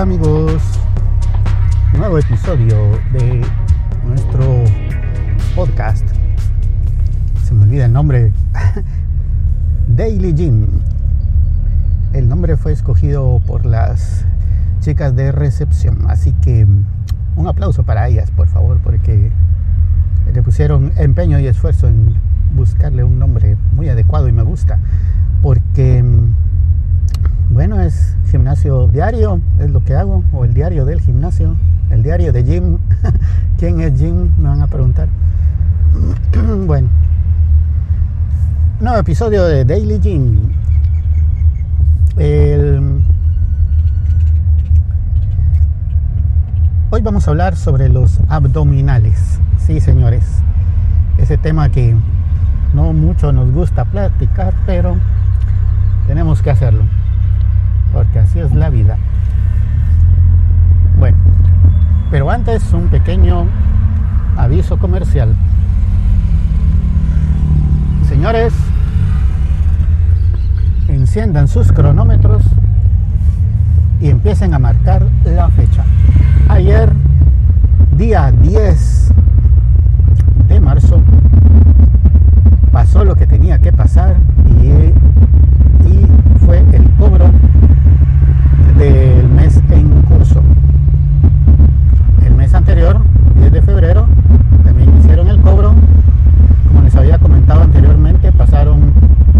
[0.00, 0.62] Hola amigos,
[1.98, 3.42] nuevo episodio de
[4.02, 4.64] nuestro
[5.54, 6.08] podcast.
[7.44, 8.32] Se me olvida el nombre.
[9.88, 10.68] Daily Gym.
[12.14, 14.24] El nombre fue escogido por las
[14.80, 16.66] chicas de recepción, así que
[17.36, 19.30] un aplauso para ellas, por favor, porque
[20.32, 22.14] le pusieron empeño y esfuerzo en
[22.56, 24.78] buscarle un nombre muy adecuado y me gusta,
[25.42, 26.02] porque
[27.60, 31.56] bueno, es gimnasio diario, es lo que hago, o el diario del gimnasio,
[31.90, 32.78] el diario de Jim.
[33.58, 34.30] ¿Quién es Jim?
[34.38, 35.08] Me van a preguntar.
[36.66, 36.88] bueno,
[38.80, 40.52] nuevo episodio de Daily Gym.
[46.88, 49.38] Hoy vamos a hablar sobre los abdominales.
[49.58, 50.24] Sí, señores,
[51.18, 51.94] ese tema que
[52.72, 54.96] no mucho nos gusta platicar, pero
[56.06, 56.84] tenemos que hacerlo
[57.92, 58.96] porque así es la vida.
[60.98, 61.16] Bueno,
[62.10, 63.46] pero antes un pequeño
[64.36, 65.34] aviso comercial.
[68.08, 68.52] Señores,
[70.88, 72.42] enciendan sus cronómetros
[74.00, 75.84] y empiecen a marcar la fecha.
[76.48, 76.90] Ayer,
[77.96, 79.12] día 10
[80.48, 81.00] de marzo,
[82.72, 84.16] pasó lo que tenía que pasar
[84.62, 84.92] y
[86.46, 87.30] fue el cobro
[88.78, 90.42] del mes en curso.
[92.24, 93.00] El mes anterior,
[93.36, 94.06] 10 de febrero,
[94.64, 95.74] también hicieron el cobro.
[96.68, 98.92] Como les había comentado anteriormente, pasaron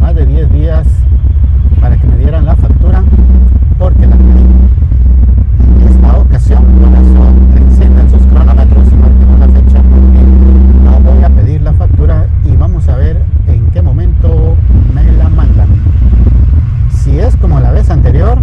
[0.00, 0.86] más de 10 días
[1.80, 3.02] para que me dieran la factura
[3.78, 4.46] porque la pedí.
[5.80, 10.20] En esta ocasión, por eso enciendan sus cronómetros y marquemos la fecha porque
[10.84, 14.56] no voy a pedir la factura y vamos a ver en qué momento
[14.94, 15.68] me la mandan.
[16.90, 18.38] Si es como la vez anterior,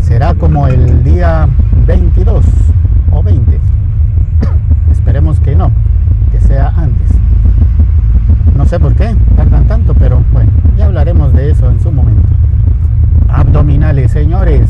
[0.00, 1.48] será como el día
[1.86, 2.44] 22
[3.12, 3.60] o 20.
[4.90, 5.70] Esperemos que no,
[6.32, 7.12] que sea antes.
[8.56, 12.28] No sé por qué tardan tanto, pero bueno, ya hablaremos de eso en su momento.
[13.28, 14.68] Abdominales, señores.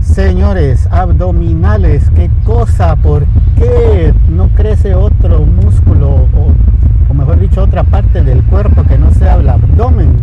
[0.00, 3.26] Señores, abdominales, qué cosa, ¿por
[3.58, 6.52] qué no crece otro músculo o,
[7.10, 10.14] o mejor dicho otra parte del cuerpo que no sea el abdomen?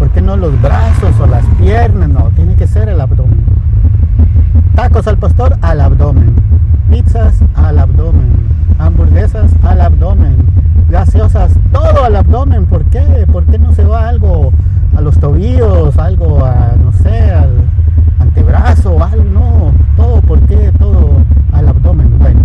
[0.00, 2.08] ¿Por qué no los brazos o las piernas?
[2.08, 3.51] No, tiene que ser el abdomen.
[4.74, 6.34] Tacos al pastor al abdomen.
[6.90, 8.32] Pizzas al abdomen.
[8.78, 10.36] Hamburguesas al abdomen.
[10.88, 12.66] Gaseosas, todo al abdomen.
[12.66, 13.26] ¿Por qué?
[13.30, 14.52] ¿Por qué no se va algo
[14.96, 15.98] a los tobillos?
[15.98, 17.50] Algo a, no sé, al
[18.18, 19.72] antebrazo, algo, no.
[19.96, 20.72] Todo, ¿por qué?
[20.78, 21.10] Todo
[21.52, 22.18] al abdomen.
[22.18, 22.40] Bueno.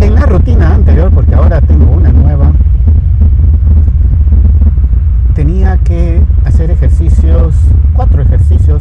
[0.00, 2.52] En la rutina anterior, porque ahora tengo una nueva,
[5.34, 6.22] tenía que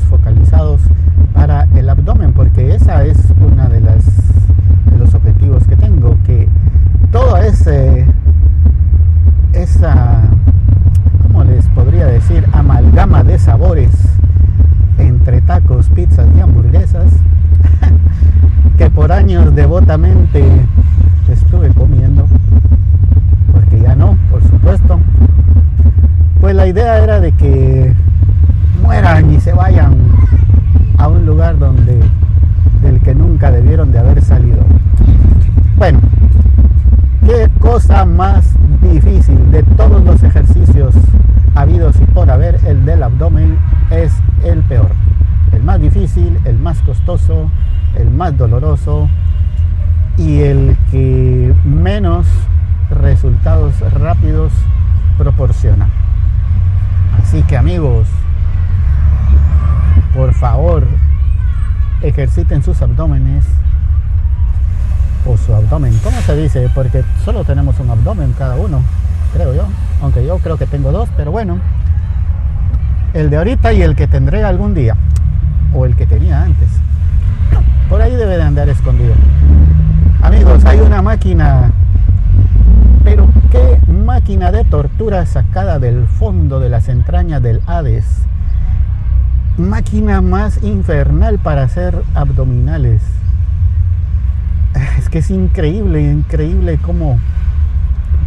[0.04, 0.82] focalizados
[1.34, 4.06] para el abdomen, porque esa es una de las
[4.92, 6.48] de los objetivos que tengo, que
[7.12, 8.06] todo ese
[9.54, 10.22] esa
[11.24, 12.46] ¿cómo les podría decir?
[12.52, 13.92] amalgama de sabores
[14.98, 17.12] entre tacos, pizzas y hamburguesas
[18.78, 20.44] que por años devotamente
[21.31, 22.28] estuve comiendo,
[23.52, 25.00] porque ya no, por supuesto,
[26.42, 27.94] pues la idea era de que
[28.81, 29.96] mueran y se vayan
[30.98, 32.00] a un lugar donde
[32.81, 34.64] del que nunca debieron de haber salido.
[35.79, 36.01] Bueno,
[37.25, 40.94] qué cosa más difícil de todos los ejercicios
[41.56, 43.57] habidos y por haber, el del abdomen
[43.89, 44.12] es
[44.44, 44.89] el peor.
[45.53, 47.50] El más difícil, el más costoso,
[47.95, 49.07] el más doloroso
[50.18, 52.28] y el que menos
[52.91, 54.51] resultados rápidos
[55.18, 55.88] proporciona.
[57.23, 58.06] Así que amigos,
[60.13, 60.85] por favor,
[62.01, 63.45] ejerciten sus abdómenes
[65.38, 65.98] su abdomen.
[66.04, 66.69] ¿Cómo se dice?
[66.74, 68.81] Porque solo tenemos un abdomen cada uno,
[69.33, 69.63] creo yo.
[70.01, 71.59] Aunque yo creo que tengo dos, pero bueno.
[73.13, 74.95] El de ahorita y el que tendré algún día.
[75.74, 76.69] O el que tenía antes.
[77.89, 79.13] Por ahí debe de andar escondido.
[80.21, 81.71] Amigos, hay una máquina
[83.04, 88.06] pero qué máquina de tortura sacada del fondo de las entrañas del Hades.
[89.57, 93.01] Máquina más infernal para hacer abdominales.
[94.98, 97.19] Es que es increíble, increíble cómo,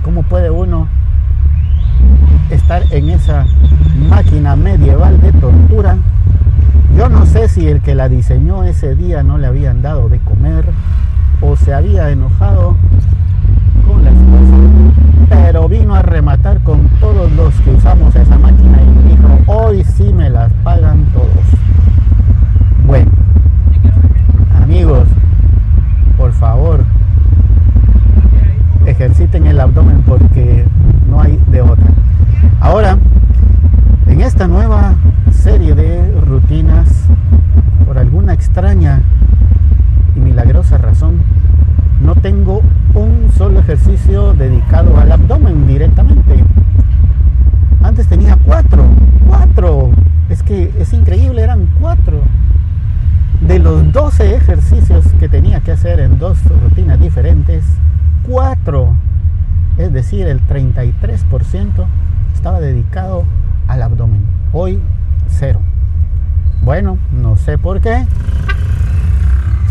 [0.05, 0.89] cómo puede uno
[2.51, 3.47] estar en esa
[4.09, 5.97] máquina medieval de tortura.
[6.97, 10.19] Yo no sé si el que la diseñó ese día no le habían dado de
[10.19, 10.65] comer
[11.41, 12.77] o se había enojado
[13.87, 14.53] con la esposa
[15.53, 20.13] pero vino a rematar con todos los que usamos esa máquina y dijo, hoy sí
[20.13, 21.29] me las pagan todos.
[22.87, 23.11] Bueno,
[24.63, 25.09] amigos,
[26.17, 26.85] por favor,
[28.87, 30.65] ejerciten el abdomen porque
[31.09, 31.87] no hay de otra.
[32.61, 32.99] Ahora,
[34.07, 34.95] en esta nueva
[35.31, 37.07] serie de rutinas,
[37.87, 39.01] por alguna extraña
[40.17, 41.23] y milagrosa razón,
[42.01, 42.63] no tengo
[42.95, 46.45] un solo ejercicio dedicado al abdomen directamente.
[47.83, 48.85] Antes tenía cuatro,
[49.29, 49.91] cuatro.
[50.29, 52.21] Es que es increíble, eran cuatro.
[53.41, 57.65] De los 12 ejercicios que tenía que hacer en dos rutinas diferentes,
[58.25, 58.95] cuatro,
[59.83, 61.87] es decir, el 33%
[62.35, 63.25] estaba dedicado
[63.69, 64.25] al abdomen.
[64.53, 64.81] Hoy,
[65.27, 65.61] cero.
[66.63, 68.07] Bueno, no sé por qué.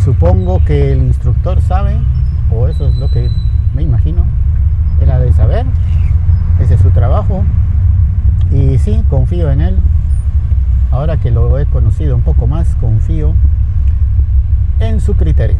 [0.03, 1.97] Supongo que el instructor sabe
[2.51, 3.29] o eso es lo que
[3.73, 4.25] me imagino,
[5.01, 5.65] era de saber,
[6.59, 7.43] ese es su trabajo,
[8.51, 9.77] y sí, confío en él,
[10.91, 13.33] ahora que lo he conocido un poco más, confío
[14.79, 15.57] en su criterio.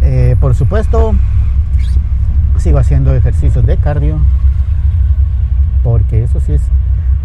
[0.00, 1.14] Eh, por supuesto,
[2.68, 4.18] sigo haciendo ejercicios de cardio,
[5.82, 6.60] porque eso sí es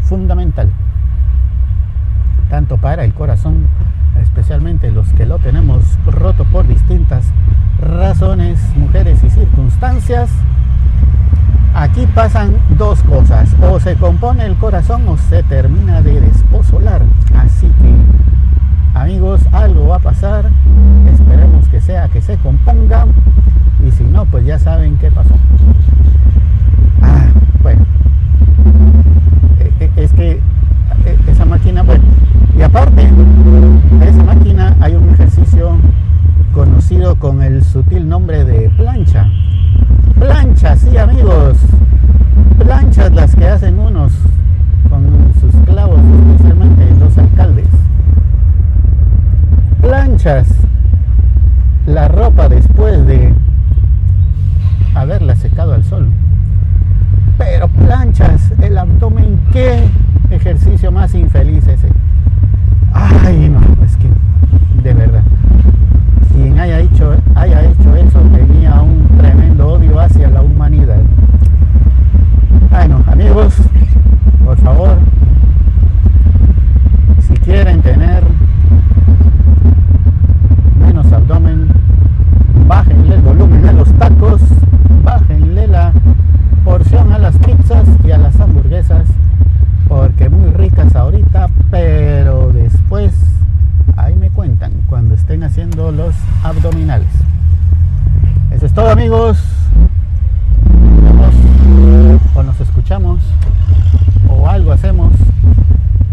[0.04, 0.70] fundamental,
[2.50, 3.68] tanto para el corazón
[4.22, 7.26] especialmente los que lo tenemos roto por distintas
[7.82, 10.30] razones, mujeres y circunstancias,
[11.76, 17.02] aquí pasan dos cosas, o se compone el corazón o se termina de desposolar.
[17.36, 20.46] Así que, amigos, algo va a pasar,
[21.14, 23.08] esperemos que sea que se componga,
[23.86, 25.36] y si no, pues ya saben qué pasó.
[27.02, 27.26] Ah,
[27.62, 27.86] bueno,
[29.60, 32.04] e, e, es que e, esa máquina, bueno,
[32.58, 34.96] y aparte, de esa máquina hay
[36.54, 39.28] conocido con el sutil nombre de plancha.
[40.20, 41.58] Plancha, sí amigos.
[42.58, 44.14] Planchas las que hacen unos
[44.90, 45.06] con
[45.40, 46.00] sus clavos,
[46.30, 47.68] especialmente los alcaldes.
[49.82, 50.48] Planchas
[51.86, 53.34] la ropa después de
[54.96, 56.08] haberla secado al sol.
[57.38, 59.90] Pero planchas el abdomen, qué
[60.30, 61.90] ejercicio más infeliz ese.
[62.94, 64.08] Ay, no, es que
[64.84, 65.24] de verdad.
[66.64, 71.02] Haya hecho, haya hecho eso tenía un tremendo odio hacia la humanidad.
[72.70, 73.56] Bueno, amigos,
[74.46, 74.98] por favor,
[77.28, 78.24] si quieren tener
[80.80, 81.68] menos abdomen,
[82.66, 84.42] bájenle el volumen a los tacos,
[85.04, 85.92] bájenle la
[86.64, 89.06] porción a las pizzas y a las hamburguesas
[89.90, 93.14] porque muy ricas ahorita, pero después
[93.98, 97.10] ahí me cuentan cuando estén haciendo los abdominales.
[98.50, 99.38] Eso es todo amigos.
[100.98, 103.22] Nos vemos o nos escuchamos
[104.28, 105.14] o algo hacemos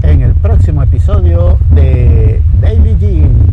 [0.03, 3.50] en el próximo episodio de Daily Gym.